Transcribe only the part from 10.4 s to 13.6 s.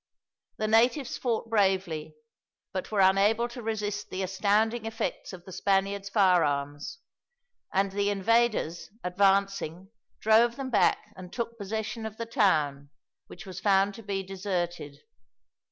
them back and took possession of the town, which was